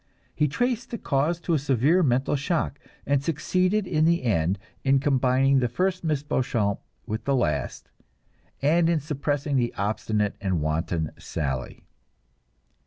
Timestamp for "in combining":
4.83-5.59